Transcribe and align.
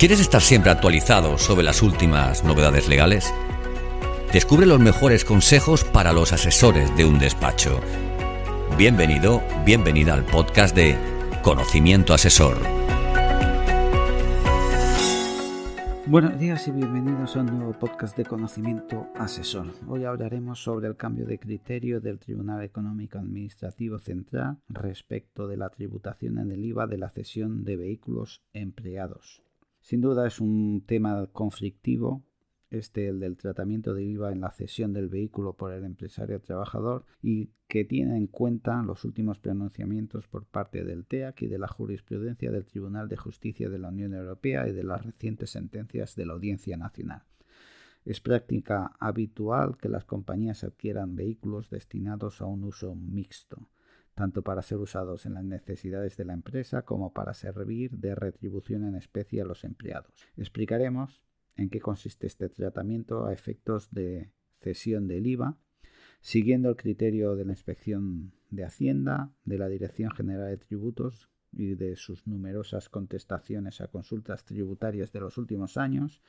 ¿Quieres 0.00 0.18
estar 0.18 0.40
siempre 0.40 0.70
actualizado 0.70 1.36
sobre 1.36 1.62
las 1.62 1.82
últimas 1.82 2.42
novedades 2.42 2.88
legales? 2.88 3.34
Descubre 4.32 4.64
los 4.64 4.80
mejores 4.80 5.26
consejos 5.26 5.84
para 5.84 6.14
los 6.14 6.32
asesores 6.32 6.96
de 6.96 7.04
un 7.04 7.18
despacho. 7.18 7.82
Bienvenido, 8.78 9.42
bienvenida 9.66 10.14
al 10.14 10.24
podcast 10.24 10.74
de 10.74 10.96
Conocimiento 11.42 12.14
Asesor. 12.14 12.56
Buenos 16.06 16.38
días 16.38 16.66
y 16.66 16.70
bienvenidos 16.70 17.36
a 17.36 17.40
un 17.40 17.58
nuevo 17.58 17.74
podcast 17.74 18.16
de 18.16 18.24
Conocimiento 18.24 19.06
Asesor. 19.16 19.66
Hoy 19.86 20.04
hablaremos 20.04 20.62
sobre 20.62 20.88
el 20.88 20.96
cambio 20.96 21.26
de 21.26 21.38
criterio 21.38 22.00
del 22.00 22.18
Tribunal 22.18 22.64
Económico 22.64 23.18
Administrativo 23.18 23.98
Central 23.98 24.56
respecto 24.70 25.46
de 25.46 25.58
la 25.58 25.68
tributación 25.68 26.38
en 26.38 26.52
el 26.52 26.64
IVA 26.64 26.86
de 26.86 26.96
la 26.96 27.10
cesión 27.10 27.64
de 27.64 27.76
vehículos 27.76 28.40
empleados. 28.54 29.42
Sin 29.90 30.02
duda 30.02 30.24
es 30.28 30.40
un 30.40 30.84
tema 30.86 31.26
conflictivo, 31.32 32.22
este 32.70 33.08
el 33.08 33.18
del 33.18 33.36
tratamiento 33.36 33.92
de 33.92 34.04
IVA 34.04 34.30
en 34.30 34.40
la 34.40 34.52
cesión 34.52 34.92
del 34.92 35.08
vehículo 35.08 35.54
por 35.54 35.72
el 35.72 35.84
empresario 35.84 36.40
trabajador 36.40 37.06
y 37.20 37.50
que 37.66 37.84
tiene 37.84 38.16
en 38.16 38.28
cuenta 38.28 38.84
los 38.84 39.04
últimos 39.04 39.40
pronunciamientos 39.40 40.28
por 40.28 40.46
parte 40.46 40.84
del 40.84 41.06
TEAC 41.06 41.42
y 41.42 41.48
de 41.48 41.58
la 41.58 41.66
jurisprudencia 41.66 42.52
del 42.52 42.66
Tribunal 42.66 43.08
de 43.08 43.16
Justicia 43.16 43.68
de 43.68 43.80
la 43.80 43.88
Unión 43.88 44.14
Europea 44.14 44.68
y 44.68 44.72
de 44.72 44.84
las 44.84 45.04
recientes 45.04 45.50
sentencias 45.50 46.14
de 46.14 46.24
la 46.24 46.34
Audiencia 46.34 46.76
Nacional. 46.76 47.24
Es 48.04 48.20
práctica 48.20 48.92
habitual 49.00 49.76
que 49.76 49.88
las 49.88 50.04
compañías 50.04 50.62
adquieran 50.62 51.16
vehículos 51.16 51.68
destinados 51.68 52.40
a 52.40 52.46
un 52.46 52.62
uso 52.62 52.94
mixto 52.94 53.68
tanto 54.20 54.42
para 54.42 54.60
ser 54.60 54.76
usados 54.76 55.24
en 55.24 55.32
las 55.32 55.44
necesidades 55.44 56.18
de 56.18 56.26
la 56.26 56.34
empresa 56.34 56.82
como 56.82 57.14
para 57.14 57.32
servir 57.32 57.92
de 57.92 58.14
retribución 58.14 58.84
en 58.84 58.94
especie 58.94 59.40
a 59.40 59.46
los 59.46 59.64
empleados. 59.64 60.12
Explicaremos 60.36 61.22
en 61.56 61.70
qué 61.70 61.80
consiste 61.80 62.26
este 62.26 62.50
tratamiento 62.50 63.24
a 63.24 63.32
efectos 63.32 63.90
de 63.90 64.30
cesión 64.60 65.08
del 65.08 65.26
IVA, 65.26 65.56
siguiendo 66.20 66.68
el 66.68 66.76
criterio 66.76 67.34
de 67.34 67.46
la 67.46 67.52
inspección 67.52 68.34
de 68.50 68.64
Hacienda, 68.64 69.32
de 69.46 69.56
la 69.56 69.70
Dirección 69.70 70.10
General 70.10 70.50
de 70.50 70.58
Tributos 70.58 71.30
y 71.50 71.74
de 71.74 71.96
sus 71.96 72.26
numerosas 72.26 72.90
contestaciones 72.90 73.80
a 73.80 73.88
consultas 73.88 74.44
tributarias 74.44 75.12
de 75.12 75.20
los 75.20 75.38
últimos 75.38 75.78
años 75.78 76.20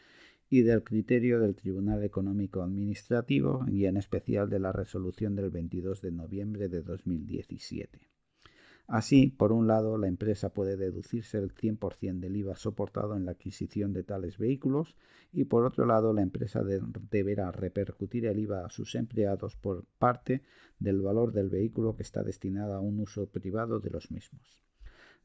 y 0.51 0.63
del 0.63 0.83
criterio 0.83 1.39
del 1.39 1.55
Tribunal 1.55 2.03
Económico 2.03 2.61
Administrativo 2.61 3.65
y 3.71 3.85
en 3.85 3.95
especial 3.95 4.49
de 4.49 4.59
la 4.59 4.73
resolución 4.73 5.33
del 5.33 5.49
22 5.49 6.01
de 6.01 6.11
noviembre 6.11 6.67
de 6.67 6.81
2017. 6.81 8.11
Así, 8.85 9.27
por 9.27 9.53
un 9.53 9.67
lado, 9.67 9.97
la 9.97 10.09
empresa 10.09 10.49
puede 10.49 10.75
deducirse 10.75 11.37
el 11.37 11.55
100% 11.55 12.19
del 12.19 12.35
IVA 12.35 12.57
soportado 12.57 13.15
en 13.15 13.23
la 13.23 13.31
adquisición 13.31 13.93
de 13.93 14.03
tales 14.03 14.37
vehículos 14.37 14.97
y 15.31 15.45
por 15.45 15.63
otro 15.63 15.85
lado, 15.85 16.11
la 16.11 16.21
empresa 16.21 16.61
deberá 16.63 17.49
repercutir 17.53 18.25
el 18.25 18.37
IVA 18.37 18.65
a 18.65 18.69
sus 18.69 18.95
empleados 18.95 19.55
por 19.55 19.85
parte 19.99 20.41
del 20.79 20.99
valor 20.99 21.31
del 21.31 21.47
vehículo 21.47 21.95
que 21.95 22.03
está 22.03 22.23
destinado 22.23 22.73
a 22.73 22.81
un 22.81 22.99
uso 22.99 23.25
privado 23.27 23.79
de 23.79 23.89
los 23.89 24.11
mismos. 24.11 24.61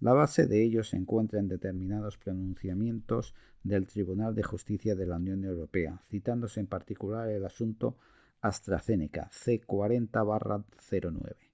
La 0.00 0.12
base 0.12 0.46
de 0.46 0.62
ello 0.62 0.84
se 0.84 0.96
encuentra 0.96 1.40
en 1.40 1.48
determinados 1.48 2.18
pronunciamientos 2.18 3.34
del 3.62 3.86
Tribunal 3.86 4.34
de 4.34 4.42
Justicia 4.42 4.94
de 4.94 5.06
la 5.06 5.16
Unión 5.16 5.44
Europea, 5.44 6.00
citándose 6.08 6.60
en 6.60 6.66
particular 6.66 7.30
el 7.30 7.44
asunto 7.44 7.96
AstraZeneca 8.42 9.30
C40-09 9.30 11.45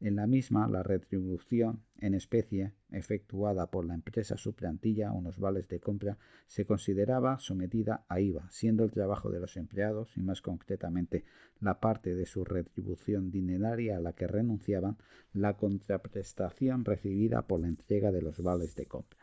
en 0.00 0.16
la 0.16 0.26
misma, 0.26 0.68
la 0.68 0.82
retribución 0.82 1.82
en 2.00 2.14
especie 2.14 2.72
efectuada 2.90 3.70
por 3.70 3.84
la 3.84 3.94
empresa 3.94 4.36
suplantilla, 4.36 5.12
unos 5.12 5.38
vales 5.38 5.68
de 5.68 5.80
compra, 5.80 6.18
se 6.46 6.64
consideraba 6.64 7.38
sometida 7.40 8.04
a 8.08 8.20
IVA, 8.20 8.48
siendo 8.50 8.84
el 8.84 8.92
trabajo 8.92 9.30
de 9.30 9.40
los 9.40 9.56
empleados, 9.56 10.16
y 10.16 10.20
más 10.20 10.40
concretamente 10.40 11.24
la 11.60 11.80
parte 11.80 12.14
de 12.14 12.26
su 12.26 12.44
retribución 12.44 13.30
dineraria 13.30 13.96
a 13.96 14.00
la 14.00 14.12
que 14.12 14.28
renunciaban, 14.28 14.98
la 15.32 15.56
contraprestación 15.56 16.84
recibida 16.84 17.46
por 17.46 17.60
la 17.60 17.68
entrega 17.68 18.12
de 18.12 18.22
los 18.22 18.40
vales 18.40 18.76
de 18.76 18.86
compra. 18.86 19.18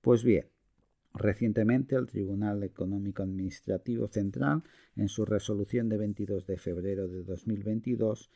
Pues 0.00 0.24
bien, 0.24 0.46
Recientemente, 1.14 1.96
el 1.96 2.06
Tribunal 2.06 2.62
Económico 2.62 3.22
Administrativo 3.22 4.06
Central, 4.06 4.62
en 4.94 5.08
su 5.08 5.24
resolución 5.24 5.88
de 5.88 5.96
22 5.96 6.46
de 6.46 6.58
febrero 6.58 7.08
de 7.08 7.24
2022, 7.24 8.30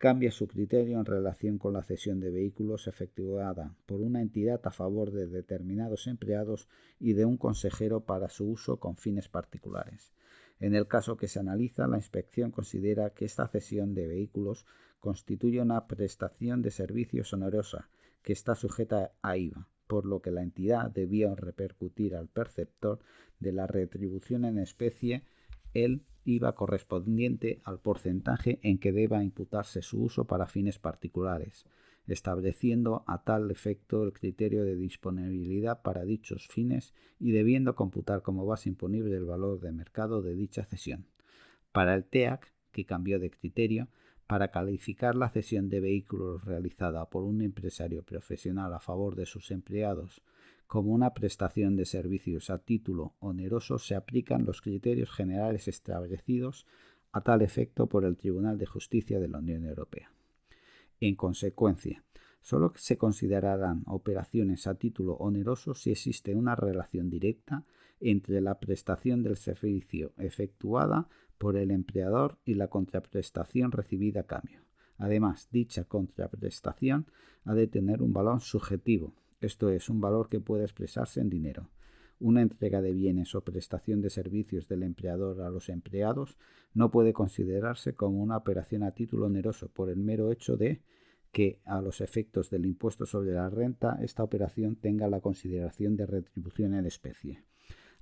cambia 0.00 0.32
su 0.32 0.48
criterio 0.48 0.98
en 0.98 1.04
relación 1.04 1.58
con 1.58 1.74
la 1.74 1.82
cesión 1.82 2.20
de 2.20 2.30
vehículos 2.30 2.86
efectuada 2.86 3.76
por 3.84 4.00
una 4.00 4.22
entidad 4.22 4.58
a 4.64 4.70
favor 4.70 5.10
de 5.10 5.26
determinados 5.26 6.06
empleados 6.06 6.68
y 6.98 7.12
de 7.12 7.26
un 7.26 7.36
consejero 7.36 8.00
para 8.06 8.30
su 8.30 8.48
uso 8.48 8.80
con 8.80 8.96
fines 8.96 9.28
particulares. 9.28 10.14
En 10.58 10.74
el 10.74 10.88
caso 10.88 11.18
que 11.18 11.28
se 11.28 11.38
analiza, 11.38 11.86
la 11.86 11.98
inspección 11.98 12.50
considera 12.50 13.10
que 13.10 13.26
esta 13.26 13.46
cesión 13.46 13.92
de 13.92 14.06
vehículos 14.06 14.64
constituye 15.00 15.60
una 15.60 15.86
prestación 15.86 16.62
de 16.62 16.70
servicios 16.70 17.34
onerosa 17.34 17.90
que 18.22 18.32
está 18.32 18.54
sujeta 18.54 19.12
a 19.20 19.36
IVA, 19.36 19.68
por 19.86 20.06
lo 20.06 20.22
que 20.22 20.30
la 20.30 20.42
entidad 20.42 20.90
debía 20.90 21.34
repercutir 21.34 22.16
al 22.16 22.28
perceptor 22.28 23.00
de 23.38 23.52
la 23.52 23.66
retribución 23.66 24.46
en 24.46 24.60
especie 24.60 25.24
el 25.74 26.06
Correspondiente 26.38 27.60
al 27.64 27.80
porcentaje 27.80 28.60
en 28.62 28.78
que 28.78 28.92
deba 28.92 29.24
imputarse 29.24 29.82
su 29.82 30.02
uso 30.02 30.24
para 30.26 30.46
fines 30.46 30.78
particulares, 30.78 31.66
estableciendo 32.06 33.02
a 33.06 33.24
tal 33.24 33.50
efecto 33.50 34.04
el 34.04 34.12
criterio 34.12 34.64
de 34.64 34.76
disponibilidad 34.76 35.82
para 35.82 36.04
dichos 36.04 36.46
fines 36.46 36.94
y 37.18 37.32
debiendo 37.32 37.74
computar 37.74 38.22
como 38.22 38.46
base 38.46 38.68
imponible 38.68 39.16
el 39.16 39.24
valor 39.24 39.60
de 39.60 39.72
mercado 39.72 40.22
de 40.22 40.34
dicha 40.34 40.64
cesión. 40.64 41.06
Para 41.72 41.94
el 41.94 42.04
TEAC, 42.04 42.52
que 42.70 42.84
cambió 42.84 43.18
de 43.18 43.30
criterio, 43.30 43.88
para 44.28 44.52
calificar 44.52 45.16
la 45.16 45.30
cesión 45.30 45.68
de 45.68 45.80
vehículos 45.80 46.44
realizada 46.44 47.04
por 47.10 47.24
un 47.24 47.42
empresario 47.42 48.04
profesional 48.04 48.72
a 48.72 48.78
favor 48.78 49.16
de 49.16 49.26
sus 49.26 49.50
empleados 49.50 50.22
como 50.70 50.92
una 50.92 51.14
prestación 51.14 51.74
de 51.74 51.84
servicios 51.84 52.48
a 52.48 52.58
título 52.58 53.16
oneroso 53.18 53.80
se 53.80 53.96
aplican 53.96 54.44
los 54.44 54.62
criterios 54.62 55.10
generales 55.10 55.66
establecidos 55.66 56.64
a 57.10 57.22
tal 57.22 57.42
efecto 57.42 57.88
por 57.88 58.04
el 58.04 58.16
Tribunal 58.16 58.56
de 58.56 58.66
Justicia 58.66 59.18
de 59.18 59.26
la 59.26 59.38
Unión 59.38 59.64
Europea. 59.64 60.12
En 61.00 61.16
consecuencia, 61.16 62.04
solo 62.40 62.72
se 62.76 62.96
considerarán 62.96 63.82
operaciones 63.86 64.68
a 64.68 64.76
título 64.76 65.14
oneroso 65.14 65.74
si 65.74 65.90
existe 65.90 66.36
una 66.36 66.54
relación 66.54 67.10
directa 67.10 67.64
entre 67.98 68.40
la 68.40 68.60
prestación 68.60 69.24
del 69.24 69.38
servicio 69.38 70.12
efectuada 70.18 71.08
por 71.36 71.56
el 71.56 71.72
empleador 71.72 72.38
y 72.44 72.54
la 72.54 72.68
contraprestación 72.68 73.72
recibida 73.72 74.20
a 74.20 74.26
cambio. 74.26 74.60
Además, 74.98 75.48
dicha 75.50 75.82
contraprestación 75.82 77.06
ha 77.44 77.54
de 77.54 77.66
tener 77.66 78.02
un 78.02 78.12
valor 78.12 78.40
subjetivo, 78.40 79.14
esto 79.40 79.70
es, 79.70 79.88
un 79.88 80.00
valor 80.00 80.28
que 80.28 80.40
puede 80.40 80.64
expresarse 80.64 81.20
en 81.20 81.30
dinero. 81.30 81.70
Una 82.18 82.42
entrega 82.42 82.82
de 82.82 82.92
bienes 82.92 83.34
o 83.34 83.42
prestación 83.42 84.02
de 84.02 84.10
servicios 84.10 84.68
del 84.68 84.82
empleador 84.82 85.40
a 85.40 85.48
los 85.48 85.70
empleados 85.70 86.36
no 86.74 86.90
puede 86.90 87.14
considerarse 87.14 87.94
como 87.94 88.22
una 88.22 88.36
operación 88.36 88.82
a 88.82 88.92
título 88.92 89.26
oneroso 89.26 89.68
por 89.68 89.88
el 89.88 89.96
mero 89.96 90.30
hecho 90.30 90.56
de 90.56 90.82
que, 91.32 91.60
a 91.64 91.80
los 91.80 92.00
efectos 92.00 92.50
del 92.50 92.66
impuesto 92.66 93.06
sobre 93.06 93.32
la 93.32 93.48
renta, 93.48 93.98
esta 94.02 94.22
operación 94.22 94.76
tenga 94.76 95.08
la 95.08 95.20
consideración 95.20 95.96
de 95.96 96.06
retribución 96.06 96.74
en 96.74 96.86
especie. 96.86 97.44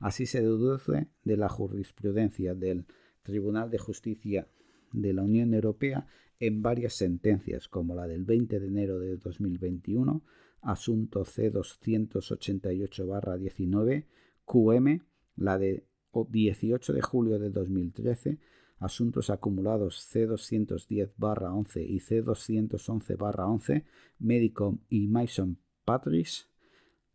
Así 0.00 0.26
se 0.26 0.40
deduce 0.40 1.08
de 1.24 1.36
la 1.36 1.48
jurisprudencia 1.48 2.54
del 2.54 2.86
Tribunal 3.22 3.70
de 3.70 3.78
Justicia 3.78 4.48
de 4.92 5.12
la 5.12 5.22
Unión 5.22 5.54
Europea 5.54 6.06
en 6.40 6.62
varias 6.62 6.94
sentencias, 6.94 7.68
como 7.68 7.94
la 7.94 8.06
del 8.06 8.24
20 8.24 8.60
de 8.60 8.66
enero 8.66 8.98
de 8.98 9.16
2021, 9.16 10.22
asunto 10.62 11.24
C288-19, 11.24 14.06
QM, 14.44 15.00
la 15.36 15.58
de 15.58 15.84
18 16.12 16.92
de 16.92 17.00
julio 17.02 17.38
de 17.38 17.50
2013, 17.50 18.38
asuntos 18.78 19.30
acumulados 19.30 20.08
C210-11 20.12 21.86
y 21.86 22.00
C211-11, 22.00 23.84
Medicom 24.18 24.80
y 24.88 25.06
Mason 25.08 25.58
Patris, 25.84 26.48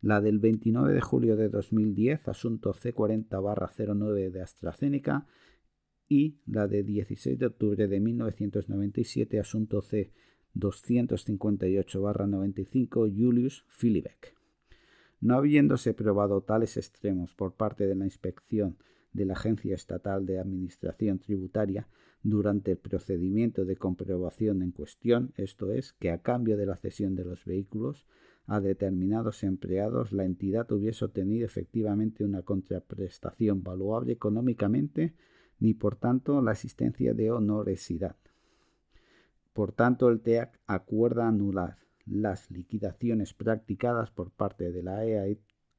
la 0.01 0.21
del 0.21 0.39
29 0.39 0.93
de 0.93 1.01
julio 1.01 1.35
de 1.37 1.49
2010, 1.49 2.27
asunto 2.27 2.73
C40-09 2.73 4.31
de 4.31 4.41
AstraZeneca, 4.41 5.27
y 6.09 6.41
la 6.45 6.67
de 6.67 6.83
16 6.83 7.39
de 7.39 7.45
octubre 7.45 7.87
de 7.87 7.99
1997, 7.99 9.39
asunto 9.39 9.81
C 9.81 10.11
258-95 10.55 13.13
Julius 13.15 13.65
Philibeck. 13.69 14.35
No 15.19 15.35
habiéndose 15.35 15.93
probado 15.93 16.41
tales 16.41 16.77
extremos 16.77 17.33
por 17.33 17.53
parte 17.53 17.87
de 17.87 17.95
la 17.95 18.05
inspección 18.05 18.77
de 19.13 19.25
la 19.25 19.33
Agencia 19.33 19.75
Estatal 19.75 20.25
de 20.25 20.39
Administración 20.39 21.19
Tributaria 21.19 21.87
durante 22.23 22.71
el 22.71 22.77
procedimiento 22.77 23.65
de 23.65 23.75
comprobación 23.75 24.61
en 24.61 24.71
cuestión, 24.71 25.33
esto 25.37 25.71
es, 25.71 25.93
que 25.93 26.11
a 26.11 26.21
cambio 26.21 26.57
de 26.57 26.65
la 26.65 26.77
cesión 26.77 27.15
de 27.15 27.25
los 27.25 27.45
vehículos, 27.45 28.07
a 28.45 28.59
determinados 28.59 29.43
empleados, 29.43 30.11
la 30.11 30.25
entidad 30.25 30.69
hubiese 30.71 31.05
obtenido 31.05 31.45
efectivamente 31.45 32.25
una 32.25 32.41
contraprestación 32.41 33.63
valuable 33.63 34.13
económicamente, 34.13 35.13
ni 35.59 35.73
por 35.73 35.95
tanto 35.95 36.41
la 36.41 36.51
existencia 36.51 37.13
de 37.13 37.31
honorosidad. 37.31 38.17
Por 39.53 39.71
tanto, 39.71 40.09
el 40.09 40.21
TEAC 40.21 40.59
acuerda 40.65 41.27
anular 41.27 41.77
las 42.05 42.49
liquidaciones 42.51 43.33
practicadas 43.33 44.11
por 44.11 44.29
parte 44.31 44.71
de 44.71 44.83
la 44.83 44.99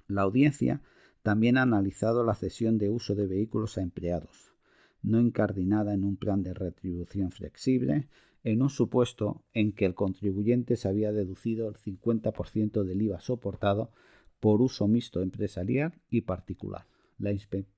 La 0.08 0.22
audiencia 0.22 0.82
también 1.22 1.56
ha 1.56 1.62
analizado 1.62 2.24
la 2.24 2.34
cesión 2.34 2.76
de 2.78 2.90
uso 2.90 3.14
de 3.14 3.26
vehículos 3.26 3.78
a 3.78 3.82
empleados, 3.82 4.52
no 5.02 5.20
incardinada 5.20 5.94
en 5.94 6.02
un 6.04 6.16
plan 6.16 6.42
de 6.42 6.54
retribución 6.54 7.30
flexible, 7.30 8.08
en 8.44 8.62
un 8.62 8.70
supuesto 8.70 9.42
en 9.52 9.72
que 9.72 9.84
el 9.84 9.94
contribuyente 9.94 10.76
se 10.76 10.88
había 10.88 11.12
deducido 11.12 11.68
el 11.68 11.76
50% 11.76 12.84
del 12.84 13.02
IVA 13.02 13.20
soportado 13.20 13.90
por 14.40 14.62
uso 14.62 14.88
mixto 14.88 15.22
empresarial 15.22 16.00
y 16.08 16.22
particular. 16.22 16.86
La 17.18 17.32
inspección 17.32 17.77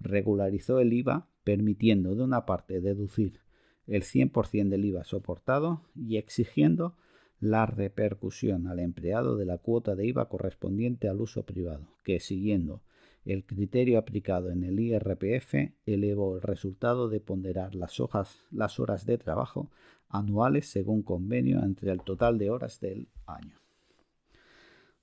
regularizó 0.00 0.80
el 0.80 0.92
IVA 0.92 1.28
permitiendo 1.44 2.14
de 2.14 2.22
una 2.22 2.46
parte 2.46 2.80
deducir 2.80 3.40
el 3.86 4.02
100% 4.02 4.68
del 4.68 4.84
IVA 4.84 5.04
soportado 5.04 5.82
y 5.94 6.16
exigiendo 6.16 6.96
la 7.40 7.66
repercusión 7.66 8.66
al 8.66 8.80
empleado 8.80 9.36
de 9.36 9.44
la 9.44 9.58
cuota 9.58 9.94
de 9.94 10.06
IVA 10.06 10.28
correspondiente 10.28 11.08
al 11.08 11.20
uso 11.20 11.44
privado, 11.44 11.88
que 12.02 12.18
siguiendo 12.20 12.82
el 13.24 13.44
criterio 13.44 13.98
aplicado 13.98 14.50
en 14.50 14.64
el 14.64 14.78
IRPF 14.80 15.54
elevó 15.86 16.36
el 16.36 16.42
resultado 16.42 17.08
de 17.08 17.20
ponderar 17.20 17.74
las, 17.74 18.00
hojas, 18.00 18.42
las 18.50 18.78
horas 18.80 19.06
de 19.06 19.18
trabajo 19.18 19.70
anuales 20.08 20.66
según 20.68 21.02
convenio 21.02 21.62
entre 21.62 21.90
el 21.90 22.02
total 22.02 22.38
de 22.38 22.50
horas 22.50 22.80
del 22.80 23.08
año. 23.26 23.56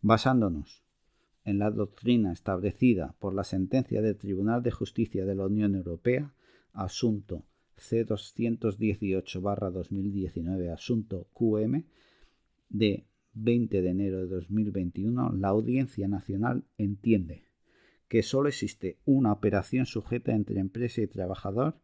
Basándonos 0.01 0.83
en 1.43 1.59
la 1.59 1.71
doctrina 1.71 2.31
establecida 2.31 3.15
por 3.19 3.33
la 3.33 3.43
sentencia 3.43 4.01
del 4.01 4.15
Tribunal 4.17 4.63
de 4.63 4.71
Justicia 4.71 5.25
de 5.25 5.35
la 5.35 5.45
Unión 5.45 5.75
Europea, 5.75 6.33
asunto 6.73 7.43
C218-2019 7.77 10.71
asunto 10.71 11.27
QM 11.33 11.83
de 12.69 13.05
20 13.33 13.81
de 13.81 13.89
enero 13.89 14.19
de 14.19 14.27
2021, 14.27 15.33
la 15.33 15.49
Audiencia 15.49 16.07
Nacional 16.07 16.63
entiende 16.77 17.43
que 18.07 18.23
sólo 18.23 18.49
existe 18.49 18.97
una 19.05 19.31
operación 19.31 19.85
sujeta 19.85 20.33
entre 20.33 20.59
empresa 20.59 21.01
y 21.01 21.07
trabajador 21.07 21.79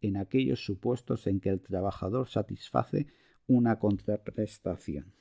en 0.00 0.16
aquellos 0.16 0.64
supuestos 0.64 1.26
en 1.26 1.40
que 1.40 1.48
el 1.48 1.60
trabajador 1.60 2.28
satisface 2.28 3.08
una 3.46 3.78
contraprestación. 3.78 5.12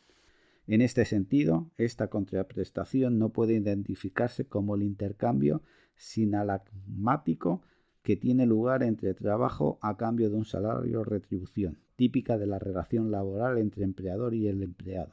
En 0.72 0.80
este 0.80 1.04
sentido, 1.04 1.70
esta 1.78 2.08
contraprestación 2.08 3.20
no 3.20 3.34
puede 3.34 3.56
identificarse 3.56 4.46
como 4.46 4.76
el 4.76 4.84
intercambio 4.84 5.64
sinalagmático 5.98 7.62
que 8.04 8.16
tiene 8.16 8.46
lugar 8.46 8.82
entre 8.82 9.14
trabajo 9.14 9.80
a 9.82 9.98
cambio 9.98 10.30
de 10.30 10.38
un 10.38 10.46
salario 10.46 11.02
o 11.02 11.04
retribución, 11.04 11.80
típica 11.98 12.38
de 12.38 12.48
la 12.48 12.58
relación 12.58 13.12
laboral 13.12 13.58
entre 13.58 13.84
empleador 13.84 14.34
y 14.34 14.48
el 14.48 14.64
empleado. 14.64 15.12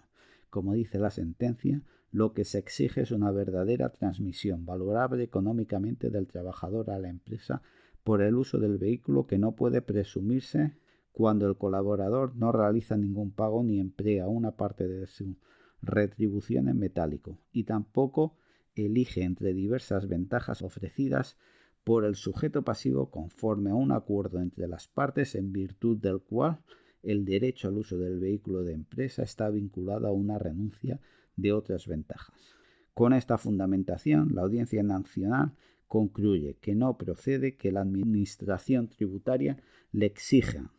Como 0.48 0.74
dice 0.74 1.00
la 1.00 1.10
sentencia, 1.10 1.82
lo 2.12 2.34
que 2.34 2.44
se 2.44 2.58
exige 2.58 3.00
es 3.00 3.10
una 3.10 3.32
verdadera 3.32 3.88
transmisión 3.88 4.64
valorable 4.64 5.24
económicamente 5.24 6.08
del 6.08 6.28
trabajador 6.28 6.88
a 6.90 7.00
la 7.00 7.08
empresa 7.08 7.62
por 8.04 8.22
el 8.22 8.36
uso 8.36 8.60
del 8.60 8.78
vehículo 8.78 9.26
que 9.26 9.38
no 9.38 9.56
puede 9.56 9.82
presumirse 9.82 10.76
cuando 11.18 11.48
el 11.48 11.56
colaborador 11.56 12.36
no 12.36 12.52
realiza 12.52 12.96
ningún 12.96 13.32
pago 13.32 13.64
ni 13.64 13.80
emplea 13.80 14.28
una 14.28 14.52
parte 14.52 14.86
de 14.86 15.08
su 15.08 15.36
retribución 15.82 16.68
en 16.68 16.78
metálico 16.78 17.40
y 17.50 17.64
tampoco 17.64 18.36
elige 18.76 19.24
entre 19.24 19.52
diversas 19.52 20.06
ventajas 20.06 20.62
ofrecidas 20.62 21.36
por 21.82 22.04
el 22.04 22.14
sujeto 22.14 22.62
pasivo 22.62 23.10
conforme 23.10 23.70
a 23.70 23.74
un 23.74 23.90
acuerdo 23.90 24.40
entre 24.40 24.68
las 24.68 24.86
partes 24.86 25.34
en 25.34 25.52
virtud 25.52 25.98
del 25.98 26.20
cual 26.20 26.60
el 27.02 27.24
derecho 27.24 27.66
al 27.66 27.78
uso 27.78 27.98
del 27.98 28.20
vehículo 28.20 28.62
de 28.62 28.74
empresa 28.74 29.24
está 29.24 29.50
vinculado 29.50 30.06
a 30.06 30.12
una 30.12 30.38
renuncia 30.38 31.00
de 31.34 31.52
otras 31.52 31.88
ventajas. 31.88 32.54
Con 32.94 33.12
esta 33.12 33.38
fundamentación, 33.38 34.36
la 34.36 34.42
Audiencia 34.42 34.84
Nacional 34.84 35.56
concluye 35.88 36.58
que 36.60 36.76
no 36.76 36.96
procede 36.96 37.56
que 37.56 37.72
la 37.72 37.80
Administración 37.80 38.86
tributaria 38.86 39.60
le 39.90 40.06
exija 40.06 40.70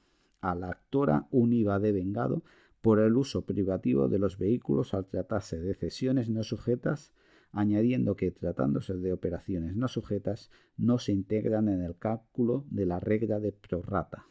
a 0.42 0.56
la 0.56 0.70
actora 0.70 1.28
un 1.32 1.54
IVA 1.54 1.80
devengado 1.80 2.44
por 2.82 3.00
el 3.00 3.18
uso 3.18 3.46
privativo 3.46 4.08
de 4.08 4.20
los 4.20 4.38
vehículos 4.38 4.94
al 4.94 5.06
tratarse 5.06 5.60
de 5.60 5.74
cesiones 5.74 6.30
no 6.30 6.44
sujetas 6.44 7.14
añadiendo 7.52 8.16
que 8.16 8.32
tratándose 8.32 8.94
de 8.96 9.14
operaciones 9.14 9.76
no 9.76 9.88
sujetas 9.88 10.52
no 10.78 10.98
se 10.98 11.12
integran 11.12 11.68
en 11.68 11.82
el 11.82 11.98
cálculo 11.98 12.66
de 12.70 12.86
la 12.86 13.00
regla 13.00 13.40
de 13.40 13.52
prorata. 13.52 14.26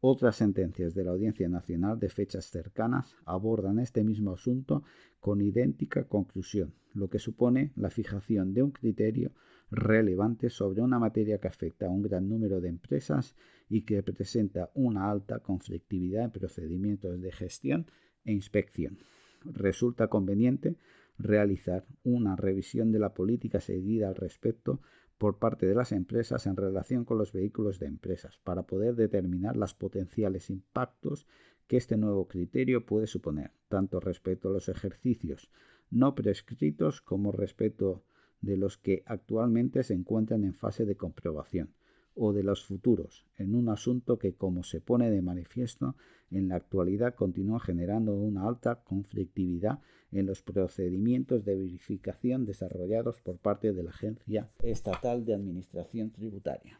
Otras 0.00 0.36
sentencias 0.36 0.94
de 0.94 1.04
la 1.04 1.12
Audiencia 1.12 1.48
Nacional 1.48 2.00
de 2.00 2.08
fechas 2.08 2.46
cercanas 2.46 3.14
abordan 3.24 3.78
este 3.78 4.02
mismo 4.02 4.32
asunto 4.32 4.82
con 5.20 5.40
idéntica 5.40 6.08
conclusión, 6.08 6.74
lo 6.92 7.08
que 7.08 7.20
supone 7.20 7.70
la 7.76 7.88
fijación 7.88 8.52
de 8.52 8.64
un 8.64 8.72
criterio 8.72 9.30
relevante 9.70 10.50
sobre 10.50 10.82
una 10.82 10.98
materia 10.98 11.38
que 11.38 11.46
afecta 11.46 11.86
a 11.86 11.90
un 11.90 12.02
gran 12.02 12.28
número 12.28 12.60
de 12.60 12.68
empresas 12.68 13.36
y 13.72 13.86
que 13.86 14.02
presenta 14.02 14.70
una 14.74 15.10
alta 15.10 15.38
conflictividad 15.38 16.24
en 16.24 16.30
procedimientos 16.30 17.18
de 17.22 17.32
gestión 17.32 17.86
e 18.26 18.32
inspección. 18.32 18.98
Resulta 19.46 20.08
conveniente 20.08 20.76
realizar 21.16 21.86
una 22.04 22.36
revisión 22.36 22.92
de 22.92 22.98
la 22.98 23.14
política 23.14 23.60
seguida 23.60 24.08
al 24.08 24.14
respecto 24.14 24.82
por 25.16 25.38
parte 25.38 25.64
de 25.64 25.74
las 25.74 25.92
empresas 25.92 26.46
en 26.46 26.56
relación 26.56 27.06
con 27.06 27.16
los 27.16 27.32
vehículos 27.32 27.78
de 27.78 27.86
empresas 27.86 28.38
para 28.44 28.64
poder 28.64 28.94
determinar 28.94 29.56
los 29.56 29.72
potenciales 29.72 30.50
impactos 30.50 31.26
que 31.66 31.78
este 31.78 31.96
nuevo 31.96 32.28
criterio 32.28 32.84
puede 32.84 33.06
suponer, 33.06 33.52
tanto 33.68 34.00
respecto 34.00 34.48
a 34.48 34.52
los 34.52 34.68
ejercicios 34.68 35.50
no 35.90 36.14
prescritos 36.14 37.00
como 37.00 37.32
respecto 37.32 38.04
de 38.42 38.58
los 38.58 38.76
que 38.76 39.02
actualmente 39.06 39.82
se 39.82 39.94
encuentran 39.94 40.44
en 40.44 40.52
fase 40.52 40.84
de 40.84 40.96
comprobación 40.96 41.72
o 42.14 42.32
de 42.32 42.42
los 42.42 42.64
futuros, 42.64 43.26
en 43.38 43.54
un 43.54 43.68
asunto 43.68 44.18
que, 44.18 44.34
como 44.34 44.62
se 44.62 44.80
pone 44.80 45.10
de 45.10 45.22
manifiesto, 45.22 45.96
en 46.30 46.48
la 46.48 46.56
actualidad 46.56 47.14
continúa 47.14 47.60
generando 47.60 48.14
una 48.14 48.46
alta 48.46 48.76
conflictividad 48.84 49.80
en 50.12 50.26
los 50.26 50.42
procedimientos 50.42 51.44
de 51.44 51.56
verificación 51.56 52.44
desarrollados 52.44 53.20
por 53.20 53.38
parte 53.38 53.72
de 53.72 53.82
la 53.82 53.90
Agencia 53.90 54.48
Estatal 54.62 55.24
de 55.24 55.34
Administración 55.34 56.10
Tributaria. 56.10 56.78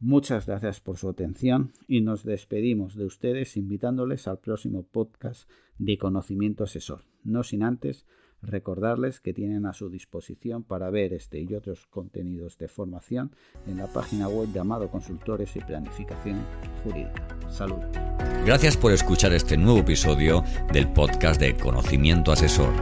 Muchas 0.00 0.46
gracias 0.46 0.80
por 0.80 0.96
su 0.96 1.08
atención 1.08 1.72
y 1.88 2.02
nos 2.02 2.22
despedimos 2.22 2.94
de 2.94 3.04
ustedes 3.04 3.56
invitándoles 3.56 4.28
al 4.28 4.38
próximo 4.38 4.84
podcast 4.84 5.50
de 5.78 5.98
Conocimiento 5.98 6.62
Asesor, 6.62 7.02
no 7.24 7.42
sin 7.42 7.64
antes 7.64 8.06
Recordarles 8.42 9.20
que 9.20 9.32
tienen 9.32 9.66
a 9.66 9.72
su 9.72 9.90
disposición 9.90 10.62
para 10.62 10.90
ver 10.90 11.12
este 11.12 11.40
y 11.40 11.54
otros 11.54 11.86
contenidos 11.90 12.56
de 12.58 12.68
formación 12.68 13.32
en 13.66 13.78
la 13.78 13.86
página 13.88 14.28
web 14.28 14.52
llamado 14.52 14.90
Consultores 14.90 15.56
y 15.56 15.60
Planificación 15.60 16.44
Jurídica. 16.84 17.26
Salud. 17.50 17.78
Gracias 18.46 18.76
por 18.76 18.92
escuchar 18.92 19.32
este 19.32 19.56
nuevo 19.56 19.80
episodio 19.80 20.44
del 20.72 20.88
podcast 20.92 21.40
de 21.40 21.56
Conocimiento 21.56 22.30
Asesor. 22.30 22.72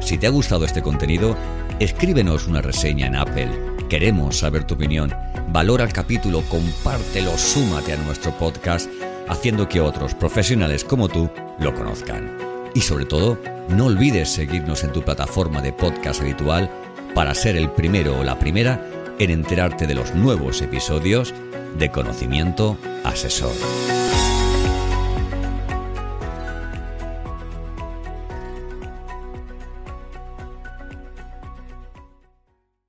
Si 0.00 0.16
te 0.16 0.26
ha 0.26 0.30
gustado 0.30 0.64
este 0.64 0.80
contenido, 0.80 1.36
escríbenos 1.78 2.46
una 2.46 2.62
reseña 2.62 3.06
en 3.06 3.16
Apple. 3.16 3.50
Queremos 3.88 4.38
saber 4.38 4.64
tu 4.64 4.74
opinión. 4.74 5.10
Valora 5.52 5.84
el 5.84 5.92
capítulo, 5.92 6.42
compártelo, 6.48 7.36
súmate 7.36 7.92
a 7.92 8.04
nuestro 8.04 8.30
podcast, 8.38 8.88
haciendo 9.28 9.68
que 9.68 9.80
otros 9.80 10.14
profesionales 10.14 10.84
como 10.84 11.08
tú 11.08 11.28
lo 11.58 11.74
conozcan. 11.74 12.49
Y 12.74 12.80
sobre 12.82 13.04
todo, 13.04 13.38
no 13.68 13.86
olvides 13.86 14.30
seguirnos 14.30 14.84
en 14.84 14.92
tu 14.92 15.02
plataforma 15.02 15.60
de 15.60 15.72
podcast 15.72 16.20
habitual 16.20 16.70
para 17.14 17.34
ser 17.34 17.56
el 17.56 17.70
primero 17.70 18.18
o 18.18 18.24
la 18.24 18.38
primera 18.38 18.86
en 19.18 19.30
enterarte 19.30 19.86
de 19.86 19.94
los 19.94 20.14
nuevos 20.14 20.62
episodios 20.62 21.34
de 21.78 21.90
Conocimiento 21.90 22.76
Asesor. 23.04 23.52